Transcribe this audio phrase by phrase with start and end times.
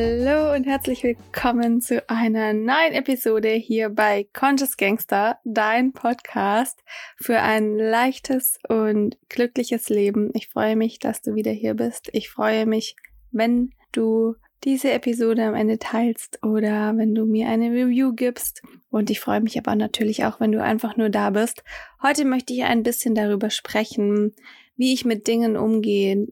[0.00, 6.84] Hallo und herzlich willkommen zu einer neuen Episode hier bei Conscious Gangster, dein Podcast
[7.20, 10.30] für ein leichtes und glückliches Leben.
[10.34, 12.10] Ich freue mich, dass du wieder hier bist.
[12.12, 12.94] Ich freue mich,
[13.32, 18.62] wenn du diese Episode am Ende teilst oder wenn du mir eine Review gibst.
[18.90, 21.64] Und ich freue mich aber natürlich auch, wenn du einfach nur da bist.
[22.04, 24.32] Heute möchte ich ein bisschen darüber sprechen,
[24.76, 26.28] wie ich mit Dingen umgehe,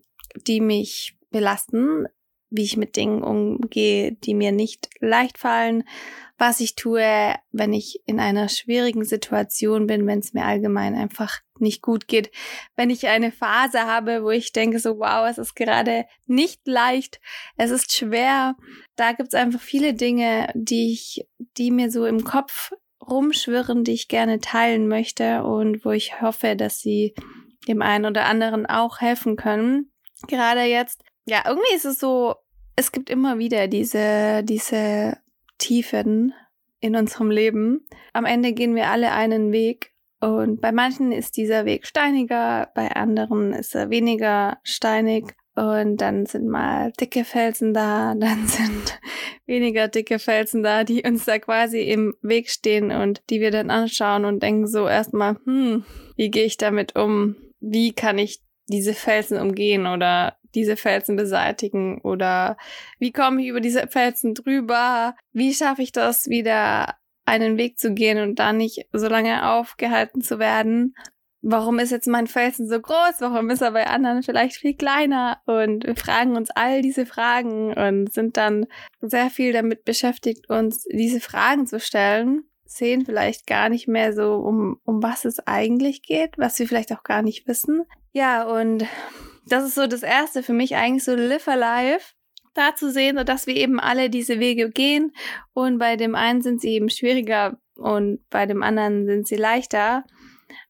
[0.46, 2.06] die mich belasten,
[2.50, 5.84] wie ich mit Dingen umgehe, die mir nicht leicht fallen,
[6.38, 11.40] was ich tue, wenn ich in einer schwierigen Situation bin, wenn es mir allgemein einfach
[11.58, 12.30] nicht gut geht,
[12.76, 17.20] wenn ich eine Phase habe, wo ich denke so, wow, es ist gerade nicht leicht,
[17.56, 18.54] es ist schwer.
[18.96, 21.26] Da gibt's einfach viele Dinge, die ich,
[21.56, 26.56] die mir so im Kopf rumschwirren, die ich gerne teilen möchte und wo ich hoffe,
[26.56, 27.14] dass sie
[27.66, 29.90] dem einen oder anderen auch helfen können.
[30.28, 32.36] Gerade jetzt, ja, irgendwie ist es so,
[32.76, 35.18] es gibt immer wieder diese, diese
[35.58, 36.34] Tiefen
[36.80, 37.86] in unserem Leben.
[38.12, 42.90] Am Ende gehen wir alle einen Weg und bei manchen ist dieser Weg steiniger, bei
[42.92, 45.34] anderen ist er weniger steinig.
[45.54, 49.00] Und dann sind mal dicke Felsen da, dann sind
[49.46, 53.70] weniger dicke Felsen da, die uns da quasi im Weg stehen und die wir dann
[53.70, 55.84] anschauen und denken so erstmal, hm,
[56.16, 57.36] wie gehe ich damit um?
[57.60, 62.56] Wie kann ich diese Felsen umgehen oder diese Felsen beseitigen oder
[62.98, 65.14] wie komme ich über diese Felsen drüber?
[65.32, 66.96] Wie schaffe ich das wieder
[67.26, 70.94] einen Weg zu gehen und da nicht so lange aufgehalten zu werden?
[71.42, 73.20] Warum ist jetzt mein Felsen so groß?
[73.20, 75.40] Warum ist er bei anderen vielleicht viel kleiner?
[75.46, 78.66] Und wir fragen uns all diese Fragen und sind dann
[79.00, 84.34] sehr viel damit beschäftigt, uns diese Fragen zu stellen sehen vielleicht gar nicht mehr so,
[84.34, 87.82] um, um was es eigentlich geht, was wir vielleicht auch gar nicht wissen.
[88.12, 88.84] Ja, und
[89.46, 92.04] das ist so das Erste für mich eigentlich so Live Alive
[92.54, 95.12] da zu sehen, dass wir eben alle diese Wege gehen
[95.52, 100.04] und bei dem einen sind sie eben schwieriger und bei dem anderen sind sie leichter.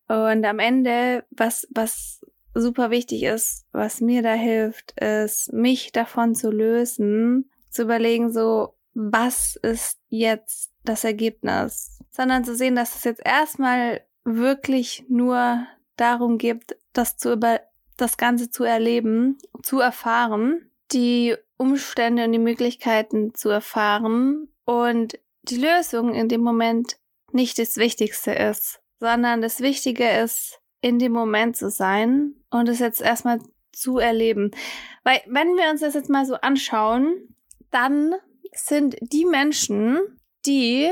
[0.08, 2.20] Und am Ende, was, was
[2.54, 8.75] super wichtig ist, was mir da hilft, ist, mich davon zu lösen, zu überlegen, so,
[8.98, 16.38] was ist jetzt das Ergebnis, sondern zu sehen, dass es jetzt erstmal wirklich nur darum
[16.38, 17.60] geht, das zu über
[17.98, 25.58] das Ganze zu erleben, zu erfahren, die Umstände und die Möglichkeiten zu erfahren und die
[25.58, 26.96] Lösung in dem Moment
[27.32, 32.78] nicht das Wichtigste ist, sondern das Wichtige ist, in dem Moment zu sein und es
[32.78, 33.40] jetzt erstmal
[33.72, 34.52] zu erleben.
[35.04, 37.34] Weil wenn wir uns das jetzt mal so anschauen,
[37.70, 38.14] dann
[38.56, 39.98] sind die Menschen,
[40.44, 40.90] die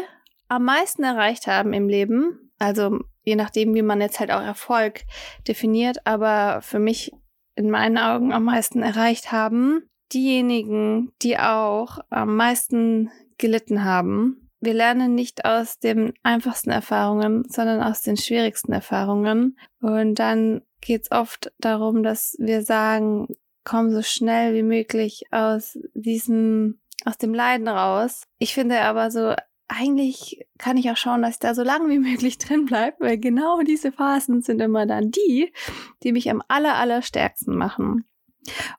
[0.49, 5.03] am meisten erreicht haben im Leben, also je nachdem, wie man jetzt halt auch Erfolg
[5.49, 7.13] definiert, aber für mich
[7.57, 9.83] in meinen Augen am meisten erreicht haben,
[10.13, 14.51] diejenigen, die auch am meisten gelitten haben.
[14.61, 19.59] Wir lernen nicht aus den einfachsten Erfahrungen, sondern aus den schwierigsten Erfahrungen.
[19.81, 23.29] Und dann geht es oft darum, dass wir sagen,
[23.65, 28.23] komm so schnell wie möglich aus diesem aus dem Leiden raus.
[28.39, 29.35] Ich finde aber so,
[29.69, 33.19] eigentlich kann ich auch schauen, dass ich da so lange wie möglich drin bleibe, weil
[33.19, 35.53] genau diese Phasen sind immer dann die,
[36.03, 38.05] die mich am aller, aller stärksten machen.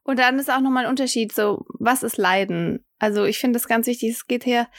[0.03, 2.85] Und dann ist auch nochmal ein Unterschied, so, was ist Leiden?
[2.99, 4.69] Also ich finde das ganz wichtig, es geht her,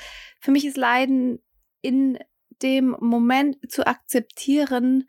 [0.41, 1.41] für mich ist Leiden
[1.83, 2.19] in
[2.63, 5.09] dem Moment zu akzeptieren,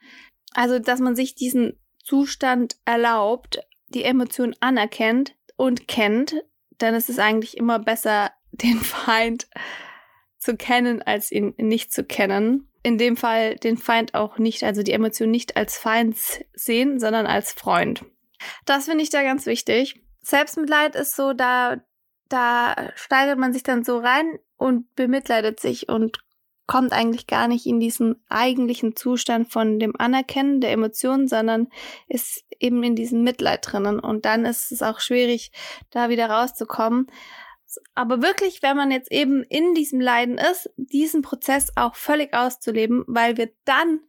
[0.54, 3.60] also dass man sich diesen Zustand erlaubt,
[3.90, 6.36] die Emotion anerkennt und kennt,
[6.78, 9.48] dann ist es eigentlich immer besser, den Feind
[10.38, 12.72] zu kennen, als ihn nicht zu kennen.
[12.84, 16.18] In dem Fall den Feind auch nicht, also die Emotion nicht als Feind
[16.54, 18.06] sehen, sondern als Freund.
[18.66, 20.02] Das finde ich da ganz wichtig.
[20.22, 21.78] Selbstmitleid ist so, da,
[22.30, 26.20] da steigert man sich dann so rein und bemitleidet sich und
[26.68, 31.70] kommt eigentlich gar nicht in diesen eigentlichen Zustand von dem Anerkennen der Emotionen, sondern
[32.08, 34.00] ist eben in diesem Mitleid drinnen.
[34.00, 35.52] Und dann ist es auch schwierig,
[35.90, 37.08] da wieder rauszukommen.
[37.96, 43.04] Aber wirklich, wenn man jetzt eben in diesem Leiden ist, diesen Prozess auch völlig auszuleben,
[43.08, 44.02] weil wir dann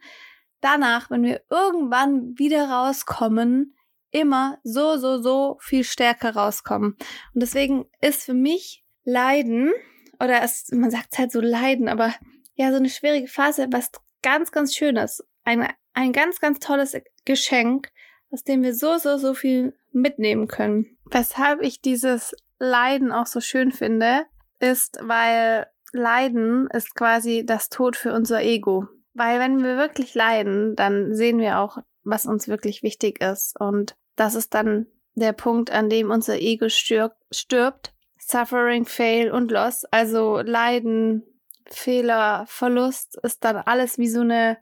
[0.60, 3.74] danach, wenn wir irgendwann wieder rauskommen,
[4.10, 6.96] immer so, so, so viel stärker rauskommen.
[7.34, 9.72] Und deswegen ist für mich Leiden,
[10.20, 12.14] oder es, man sagt halt so Leiden, aber
[12.58, 15.24] ja, so eine schwierige Phase, was ganz, ganz Schönes.
[15.44, 17.88] Ein, ein ganz, ganz tolles Geschenk,
[18.30, 20.98] aus dem wir so, so, so viel mitnehmen können.
[21.06, 24.26] Weshalb ich dieses Leiden auch so schön finde,
[24.58, 28.88] ist, weil Leiden ist quasi das Tod für unser Ego.
[29.14, 33.58] Weil wenn wir wirklich leiden, dann sehen wir auch, was uns wirklich wichtig ist.
[33.58, 39.52] Und das ist dann der Punkt, an dem unser Ego stirbt, stirbt Suffering, Fail und
[39.52, 41.22] Loss, also Leiden,
[41.70, 44.58] Fehler, Verlust, ist dann alles wie so eine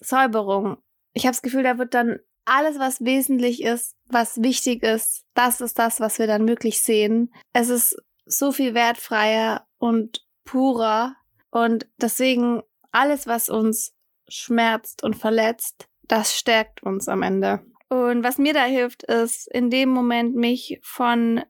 [0.00, 0.78] Säuberung.
[1.12, 5.60] Ich habe das Gefühl, da wird dann alles, was wesentlich ist, was wichtig ist, das
[5.60, 7.32] ist das, was wir dann wirklich sehen.
[7.52, 7.96] Es ist
[8.26, 11.16] so viel wertfreier und purer
[11.50, 13.94] und deswegen alles, was uns
[14.28, 17.64] schmerzt und verletzt, das stärkt uns am Ende.
[17.88, 21.42] Und was mir da hilft, ist in dem Moment mich von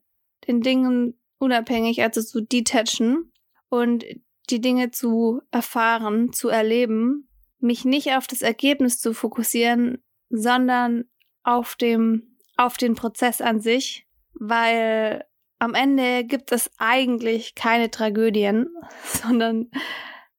[0.47, 3.33] den Dingen unabhängig, also zu detachen
[3.69, 4.05] und
[4.51, 11.05] die Dinge zu erfahren, zu erleben, mich nicht auf das Ergebnis zu fokussieren, sondern
[11.43, 15.25] auf dem, auf den Prozess an sich, weil
[15.59, 18.69] am Ende gibt es eigentlich keine Tragödien,
[19.05, 19.71] sondern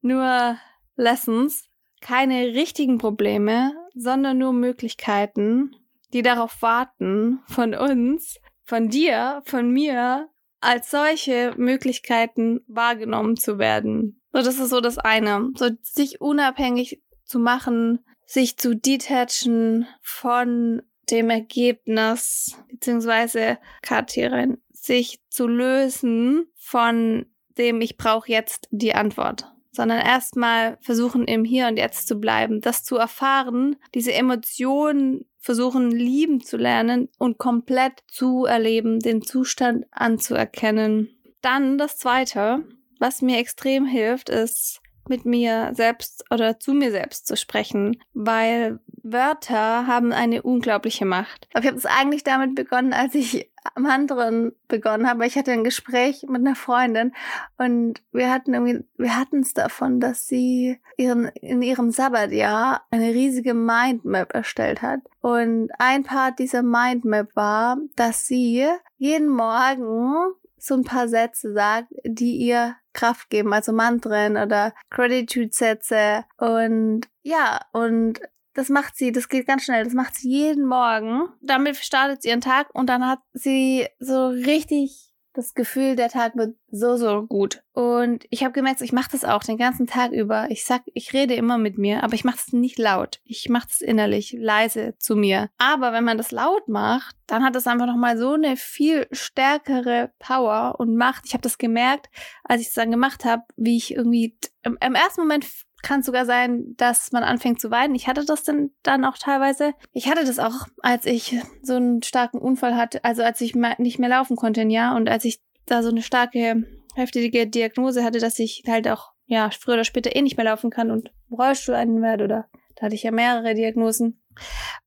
[0.01, 0.57] nur
[0.95, 1.69] Lessons,
[2.01, 5.75] keine richtigen Probleme, sondern nur Möglichkeiten,
[6.13, 10.29] die darauf warten, von uns, von dir, von mir,
[10.61, 14.21] als solche Möglichkeiten wahrgenommen zu werden.
[14.31, 15.51] So, das ist so das eine.
[15.55, 25.47] So, sich unabhängig zu machen, sich zu detachen von dem Ergebnis, beziehungsweise Katrin, sich zu
[25.47, 27.25] lösen von
[27.57, 32.61] dem, ich brauche jetzt die Antwort sondern erstmal versuchen, im Hier und Jetzt zu bleiben,
[32.61, 39.85] das zu erfahren, diese Emotionen versuchen, lieben zu lernen und komplett zu erleben, den Zustand
[39.91, 41.09] anzuerkennen.
[41.41, 42.63] Dann das Zweite,
[42.99, 44.81] was mir extrem hilft, ist,
[45.11, 51.49] mit mir selbst oder zu mir selbst zu sprechen, weil Wörter haben eine unglaubliche Macht.
[51.59, 55.25] Ich habe es eigentlich damit begonnen, als ich am anderen begonnen habe.
[55.27, 57.13] Ich hatte ein Gespräch mit einer Freundin
[57.57, 63.09] und wir hatten irgendwie, wir hatten es davon, dass sie ihren, in ihrem Sabbatjahr eine
[63.09, 65.01] riesige Mindmap erstellt hat.
[65.19, 68.65] Und ein Part dieser Mindmap war, dass sie
[68.97, 76.25] jeden Morgen so ein paar Sätze sagt, die ihr Kraft geben, also Mantren oder Gratitude-Sätze
[76.37, 78.19] und ja, und
[78.53, 81.29] das macht sie, das geht ganz schnell, das macht sie jeden Morgen.
[81.41, 86.35] Damit startet sie ihren Tag und dann hat sie so richtig das Gefühl, der Tag
[86.35, 87.63] wird so, so gut.
[87.73, 90.49] Und ich habe gemerkt, ich mache das auch den ganzen Tag über.
[90.49, 93.21] Ich sag, ich rede immer mit mir, aber ich mache es nicht laut.
[93.23, 95.49] Ich mache es innerlich, leise zu mir.
[95.57, 100.11] Aber wenn man das laut macht, dann hat es einfach nochmal so eine viel stärkere
[100.19, 101.23] Power und Macht.
[101.25, 102.09] Ich habe das gemerkt,
[102.43, 105.45] als ich es dann gemacht habe, wie ich irgendwie im, im ersten Moment
[105.81, 107.95] kann sogar sein, dass man anfängt zu weinen.
[107.95, 109.73] Ich hatte das denn dann auch teilweise.
[109.93, 113.99] Ich hatte das auch, als ich so einen starken Unfall hatte, also als ich nicht
[113.99, 118.39] mehr laufen konnte, ja, und als ich da so eine starke, heftige Diagnose hatte, dass
[118.39, 121.75] ich halt auch, ja, früher oder später eh nicht mehr laufen kann und im Rollstuhl
[121.75, 124.21] einen werde oder da hatte ich ja mehrere Diagnosen.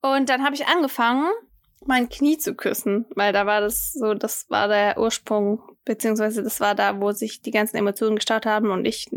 [0.03, 1.31] Und dann habe ich angefangen,
[1.87, 6.61] mein Knie zu küssen, weil da war das so, das war der Ursprung, beziehungsweise das
[6.61, 9.09] war da, wo sich die ganzen Emotionen gestartet haben und ich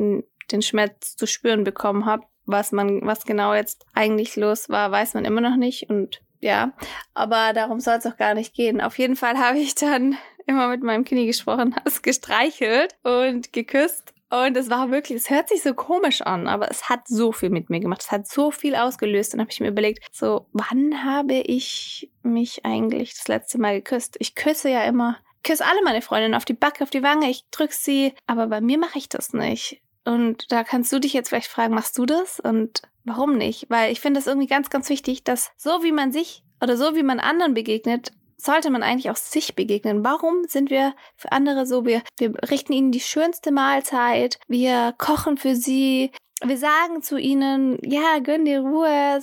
[0.51, 2.25] den Schmerz zu spüren bekommen habe.
[2.45, 6.73] Was man, was genau jetzt eigentlich los war, weiß man immer noch nicht und ja,
[7.13, 8.79] aber darum soll es auch gar nicht gehen.
[8.79, 14.13] Auf jeden Fall habe ich dann immer mit meinem Knie gesprochen, es gestreichelt und geküsst.
[14.29, 17.49] Und es war wirklich, es hört sich so komisch an, aber es hat so viel
[17.49, 18.01] mit mir gemacht.
[18.01, 19.33] Es hat so viel ausgelöst.
[19.33, 24.17] Und habe ich mir überlegt, so, wann habe ich mich eigentlich das letzte Mal geküsst?
[24.19, 27.45] Ich küsse ja immer, küsse alle meine Freundinnen auf die Backe, auf die Wange, ich
[27.51, 29.81] drücke sie, aber bei mir mache ich das nicht.
[30.07, 32.39] Und da kannst du dich jetzt vielleicht fragen, machst du das?
[32.39, 33.65] Und warum nicht?
[33.69, 36.95] Weil ich finde es irgendwie ganz, ganz wichtig, dass so wie man sich oder so
[36.95, 40.05] wie man anderen begegnet, sollte man eigentlich auch sich begegnen.
[40.05, 41.85] Warum sind wir für andere so?
[41.85, 46.11] Wir, wir richten ihnen die schönste Mahlzeit, wir kochen für sie,
[46.41, 49.21] wir sagen zu ihnen, ja, gönn dir Ruhe,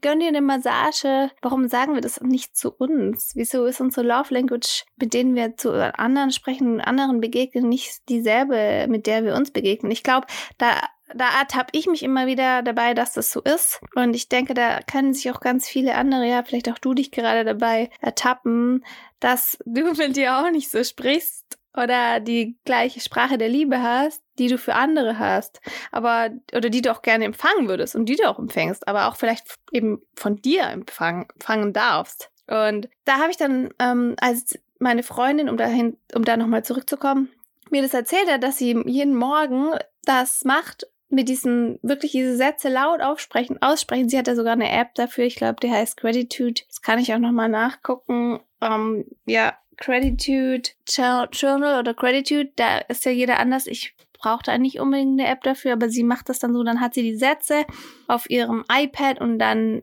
[0.00, 1.30] gönn dir eine Massage.
[1.42, 3.32] Warum sagen wir das nicht zu uns?
[3.34, 8.86] Wieso ist unsere Love Language, mit denen wir zu anderen sprechen, anderen begegnen, nicht dieselbe,
[8.88, 9.92] mit der wir uns begegnen?
[9.92, 10.26] Ich glaube,
[10.58, 10.74] da
[11.14, 13.80] da ertappe ich mich immer wieder dabei, dass das so ist.
[13.94, 17.10] Und ich denke, da können sich auch ganz viele andere, ja, vielleicht auch du dich
[17.10, 18.84] gerade dabei ertappen,
[19.20, 24.22] dass du mit dir auch nicht so sprichst oder die gleiche Sprache der Liebe hast,
[24.38, 28.16] die du für andere hast, aber oder die du auch gerne empfangen würdest und die
[28.16, 32.30] du auch empfängst, aber auch vielleicht eben von dir empfangen, empfangen darfst.
[32.46, 37.28] Und da habe ich dann, ähm, als meine Freundin, um dahin, um da nochmal zurückzukommen,
[37.70, 39.72] mir das erzählt hat, dass sie jeden Morgen
[40.04, 44.08] das macht, mit diesen, wirklich diese Sätze laut aufsprechen, aussprechen.
[44.08, 46.62] Sie hat ja sogar eine App dafür, ich glaube, die heißt Gratitude.
[46.68, 48.40] Das kann ich auch nochmal nachgucken.
[48.60, 50.70] Ähm, ja, Gratitude
[51.32, 53.66] Journal oder Gratitude, da ist ja jeder anders.
[53.66, 56.94] Ich braucht eigentlich unbedingt eine App dafür, aber sie macht das dann so, dann hat
[56.94, 57.64] sie die Sätze
[58.06, 59.82] auf ihrem iPad und dann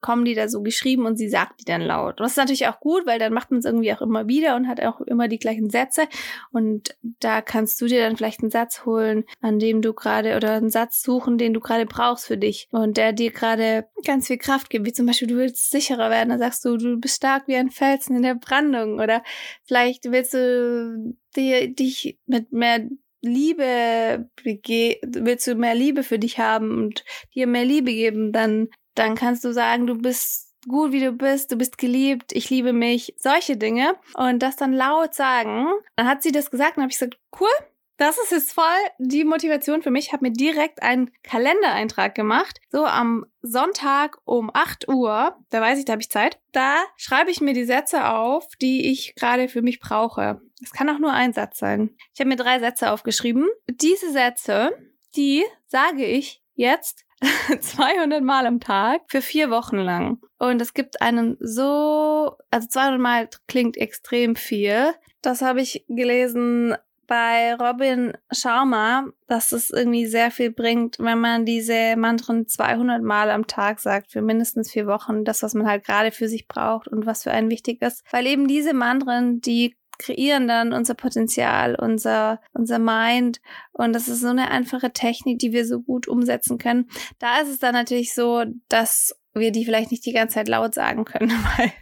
[0.00, 2.20] kommen die da so geschrieben und sie sagt die dann laut.
[2.20, 4.68] Das ist natürlich auch gut, weil dann macht man es irgendwie auch immer wieder und
[4.68, 6.06] hat auch immer die gleichen Sätze.
[6.50, 10.52] Und da kannst du dir dann vielleicht einen Satz holen, an dem du gerade oder
[10.52, 14.38] einen Satz suchen, den du gerade brauchst für dich und der dir gerade ganz viel
[14.38, 17.48] Kraft gibt, wie zum Beispiel du willst sicherer werden, dann sagst du, du bist stark
[17.48, 19.00] wie ein Felsen in der Brandung.
[19.00, 19.22] Oder
[19.64, 22.88] vielleicht willst du die, dich mit mehr
[23.22, 29.14] Liebe willst du mehr Liebe für dich haben und dir mehr Liebe geben, dann, dann
[29.14, 33.14] kannst du sagen, du bist gut, wie du bist, du bist geliebt, ich liebe mich,
[33.18, 33.94] solche Dinge.
[34.14, 35.66] Und das dann laut sagen.
[35.96, 37.48] Dann hat sie das gesagt und habe ich gesagt, cool,
[37.96, 38.64] das ist jetzt voll
[38.98, 40.06] die Motivation für mich.
[40.06, 42.60] Ich habe mir direkt einen Kalendereintrag gemacht.
[42.70, 46.38] So am Sonntag um 8 Uhr, da weiß ich, da habe ich Zeit.
[46.52, 50.40] Da schreibe ich mir die Sätze auf, die ich gerade für mich brauche.
[50.62, 51.96] Es kann auch nur ein Satz sein.
[52.14, 53.48] Ich habe mir drei Sätze aufgeschrieben.
[53.68, 54.72] Diese Sätze,
[55.16, 57.04] die sage ich jetzt
[57.60, 60.20] 200 Mal am Tag für vier Wochen lang.
[60.38, 64.92] Und es gibt einen so, also 200 Mal klingt extrem viel.
[65.20, 66.74] Das habe ich gelesen
[67.12, 73.30] bei Robin Sharma, dass es irgendwie sehr viel bringt, wenn man diese Mantren 200 Mal
[73.30, 76.88] am Tag sagt, für mindestens vier Wochen, das, was man halt gerade für sich braucht
[76.88, 78.02] und was für einen wichtig ist.
[78.10, 83.42] Weil eben diese Mantren, die kreieren dann unser Potenzial, unser, unser Mind.
[83.72, 86.88] Und das ist so eine einfache Technik, die wir so gut umsetzen können.
[87.18, 90.72] Da ist es dann natürlich so, dass wir die vielleicht nicht die ganze Zeit laut
[90.72, 91.72] sagen können, weil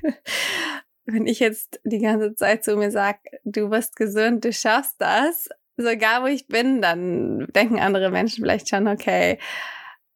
[1.12, 5.48] wenn ich jetzt die ganze Zeit zu mir sage, du wirst gesund, du schaffst das,
[5.76, 9.38] so egal wo ich bin, dann denken andere Menschen vielleicht schon, okay,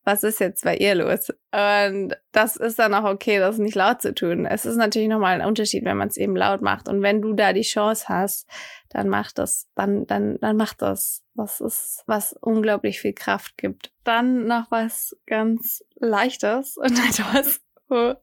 [0.04, 1.30] was ist jetzt bei ihr los?
[1.52, 4.44] Und das ist dann auch okay, das nicht laut zu tun.
[4.44, 6.88] Es ist natürlich nochmal ein Unterschied, wenn man es eben laut macht.
[6.88, 8.46] Und wenn du da die Chance hast,
[8.90, 11.22] dann mach das, dann, dann, dann mach das.
[11.34, 13.92] Das ist, was unglaublich viel Kraft gibt.
[14.04, 18.14] Dann noch was ganz Leichtes und etwas, wo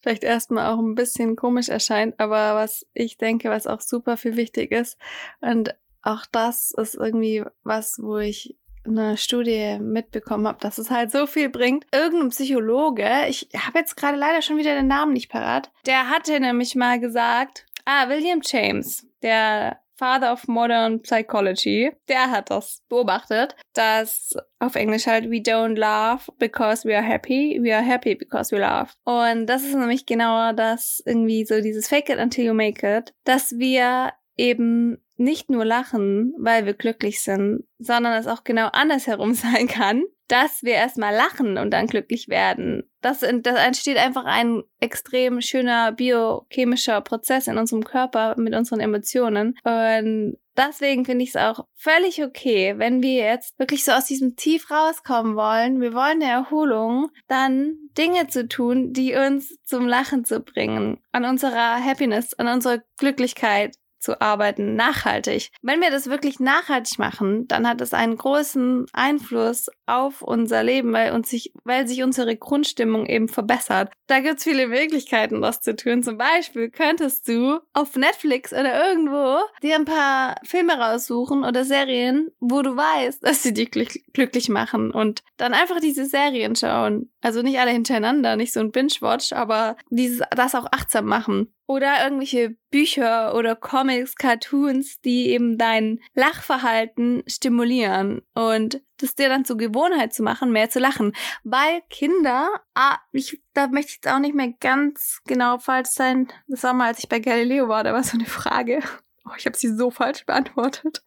[0.00, 4.36] vielleicht erstmal auch ein bisschen komisch erscheint, aber was ich denke, was auch super viel
[4.36, 4.98] wichtig ist.
[5.40, 11.12] Und auch das ist irgendwie was, wo ich eine Studie mitbekommen habe, dass es halt
[11.12, 11.86] so viel bringt.
[11.92, 16.38] Irgendein Psychologe, ich habe jetzt gerade leider schon wieder den Namen nicht parat, der hatte
[16.40, 23.54] nämlich mal gesagt, ah, William James, der Father of Modern Psychology, der hat das beobachtet,
[23.72, 28.50] dass auf Englisch halt we don't laugh because we are happy, we are happy because
[28.50, 28.96] we laugh.
[29.04, 33.14] Und das ist nämlich genauer das irgendwie so dieses Fake it until you make it,
[33.22, 39.34] dass wir eben nicht nur lachen, weil wir glücklich sind, sondern es auch genau andersherum
[39.34, 42.90] sein kann, dass wir erstmal lachen und dann glücklich werden.
[43.02, 49.58] Das, das entsteht einfach ein extrem schöner biochemischer Prozess in unserem Körper mit unseren Emotionen.
[49.64, 54.36] Und deswegen finde ich es auch völlig okay, wenn wir jetzt wirklich so aus diesem
[54.36, 55.80] Tief rauskommen wollen.
[55.80, 61.24] Wir wollen eine Erholung, dann Dinge zu tun, die uns zum Lachen zu bringen, an
[61.24, 65.50] unserer Happiness, an unserer Glücklichkeit, zu arbeiten, nachhaltig.
[65.62, 70.92] Wenn wir das wirklich nachhaltig machen, dann hat es einen großen Einfluss auf unser Leben,
[70.92, 73.92] weil uns sich, weil sich unsere Grundstimmung eben verbessert.
[74.06, 76.02] Da gibt's viele Möglichkeiten, das zu tun.
[76.02, 82.30] Zum Beispiel könntest du auf Netflix oder irgendwo dir ein paar Filme raussuchen oder Serien,
[82.40, 87.10] wo du weißt, dass sie dich glücklich machen und dann einfach diese Serien schauen.
[87.20, 91.54] Also nicht alle hintereinander, nicht so ein Binge-Watch, aber dieses, das auch achtsam machen.
[91.66, 99.44] Oder irgendwelche Bücher oder Comics, Cartoons, die eben dein Lachverhalten stimulieren und das dir dann
[99.44, 101.12] zur Gewohnheit zu machen, mehr zu lachen.
[101.44, 106.28] Weil Kinder, ah, ich, da möchte ich jetzt auch nicht mehr ganz genau falsch sein.
[106.48, 108.80] Das war mal, als ich bei Galileo war, da war so eine Frage.
[109.24, 111.04] Oh, ich habe sie so falsch beantwortet.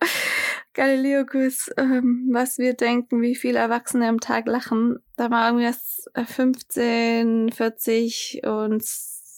[0.74, 5.00] Galileo Quiz, ähm, was wir denken, wie viele Erwachsene am Tag lachen.
[5.18, 8.84] Da war irgendwie das 15, 40 und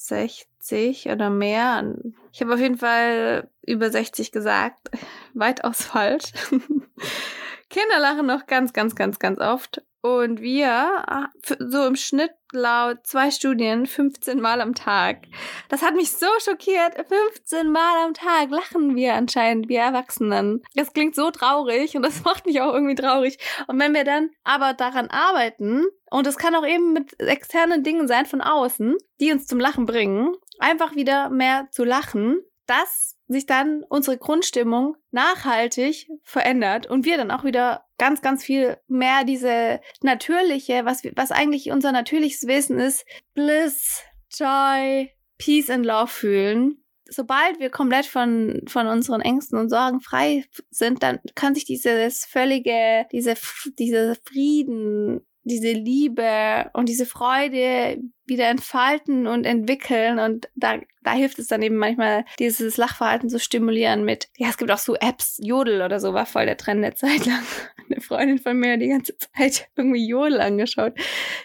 [0.07, 1.95] 60 60 oder mehr.
[2.31, 4.89] Ich habe auf jeden Fall über 60 gesagt.
[5.33, 6.31] Weitaus falsch.
[7.69, 9.83] Kinder lachen noch ganz, ganz, ganz, ganz oft.
[10.07, 15.23] Und wir, so im Schnitt laut zwei Studien, 15 Mal am Tag.
[15.67, 16.95] Das hat mich so schockiert.
[16.95, 20.63] 15 Mal am Tag lachen wir anscheinend, wir Erwachsenen.
[20.75, 23.37] Das klingt so traurig und das macht mich auch irgendwie traurig.
[23.67, 28.07] Und wenn wir dann aber daran arbeiten, und es kann auch eben mit externen Dingen
[28.07, 33.45] sein von außen, die uns zum Lachen bringen, einfach wieder mehr zu lachen, dass sich
[33.45, 39.81] dann unsere Grundstimmung nachhaltig verändert und wir dann auch wieder ganz, ganz viel mehr diese
[40.01, 46.83] natürliche, was, was eigentlich unser natürliches Wesen ist, Bliss, Joy, Peace and Love fühlen.
[47.09, 52.25] sobald wir komplett von, von unseren Ängsten und Sorgen frei sind, dann kann sich dieses
[52.25, 53.35] völlige, diese,
[53.77, 60.19] diese Frieden, diese Liebe und diese Freude wieder entfalten und entwickeln.
[60.19, 64.57] Und da, da hilft es dann eben manchmal, dieses Lachverhalten zu stimulieren mit, ja, es
[64.57, 67.43] gibt auch so Apps, Jodel oder so war voll der Trend eine Zeit lang.
[67.89, 70.91] Eine Freundin von mir die ganze Zeit irgendwie Jodel angeschaut.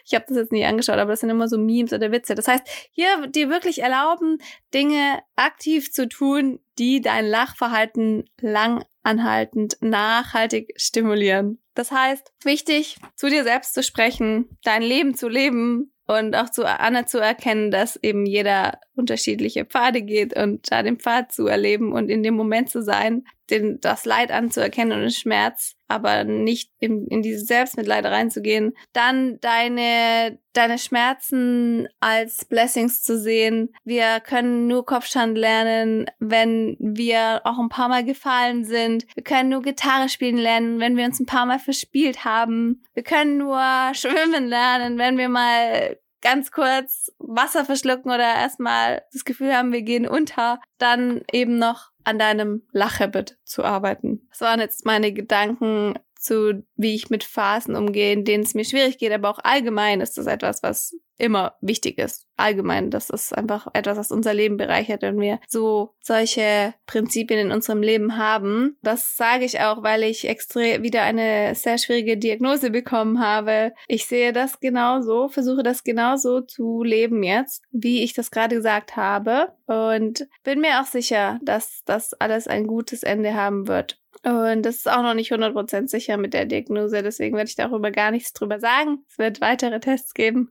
[0.04, 2.34] Ich habe das jetzt nicht angeschaut, aber das sind immer so Memes oder Witze.
[2.34, 4.38] Das heißt, hier dir wirklich erlauben,
[4.74, 11.61] Dinge aktiv zu tun, die dein Lachverhalten lang anhaltend nachhaltig stimulieren.
[11.74, 16.64] Das heißt, wichtig, zu dir selbst zu sprechen, dein Leben zu leben und auch zu
[16.66, 22.22] anerkennen, dass eben jeder unterschiedliche Pfade geht und da den Pfad zu erleben und in
[22.22, 27.22] dem Moment zu sein, den, das Leid anzuerkennen und den Schmerz, aber nicht in, in
[27.22, 33.74] diese Selbstmitleid reinzugehen, dann deine, deine Schmerzen als Blessings zu sehen.
[33.84, 39.06] Wir können nur Kopfstand lernen, wenn wir auch ein paar Mal gefallen sind.
[39.14, 42.84] Wir können nur Gitarre spielen lernen, wenn wir uns ein paar Mal verspielt haben.
[42.94, 43.60] Wir können nur
[43.94, 49.82] schwimmen lernen, wenn wir mal ganz kurz Wasser verschlucken oder erstmal das Gefühl haben, wir
[49.82, 54.26] gehen unter, dann eben noch an deinem Lachhabit zu arbeiten.
[54.30, 58.64] Das waren jetzt meine Gedanken zu, wie ich mit Phasen umgehe, in denen es mir
[58.64, 62.26] schwierig geht, aber auch allgemein ist das etwas, was immer wichtig ist.
[62.36, 67.52] Allgemein, das ist einfach etwas, was unser Leben bereichert, wenn wir so solche Prinzipien in
[67.52, 68.76] unserem Leben haben.
[68.82, 73.72] Das sage ich auch, weil ich extrem wieder eine sehr schwierige Diagnose bekommen habe.
[73.86, 78.96] Ich sehe das genauso, versuche das genauso zu leben jetzt, wie ich das gerade gesagt
[78.96, 84.01] habe und bin mir auch sicher, dass das alles ein gutes Ende haben wird.
[84.24, 87.90] Und das ist auch noch nicht 100% sicher mit der Diagnose, deswegen werde ich darüber
[87.90, 89.04] gar nichts drüber sagen.
[89.08, 90.50] Es wird weitere Tests geben.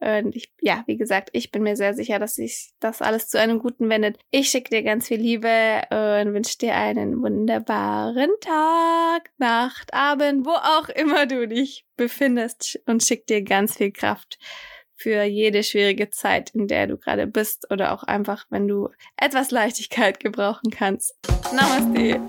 [0.00, 3.38] Und ich, ja, wie gesagt, ich bin mir sehr sicher, dass sich das alles zu
[3.38, 4.18] einem Guten wendet.
[4.32, 10.50] Ich schicke dir ganz viel Liebe und wünsche dir einen wunderbaren Tag, Nacht, Abend, wo
[10.50, 14.40] auch immer du dich befindest und schick dir ganz viel Kraft
[14.96, 19.52] für jede schwierige Zeit, in der du gerade bist oder auch einfach, wenn du etwas
[19.52, 21.14] Leichtigkeit gebrauchen kannst.
[21.52, 22.20] Namaste.